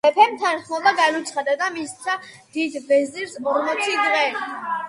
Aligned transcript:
მეფემ 0.05 0.31
თანხმობა 0.43 0.93
განუცხადა 0.99 1.55
და 1.59 1.69
მისცა 1.75 2.15
დიდ 2.57 2.79
ვეზირს 2.89 3.39
ორმოცი 3.53 3.95
დღე 4.03 4.27